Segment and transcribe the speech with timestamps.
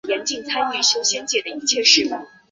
[0.07, 2.31] 迦太基政府被迫重新起用哈米尔卡。